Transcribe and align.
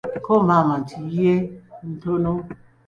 Ko 0.25 0.33
maama 0.47 0.73
nti, 0.81 0.97
yeee 1.15 1.39
,ntono. 1.91 2.31